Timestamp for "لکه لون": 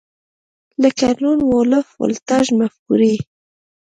0.83-1.39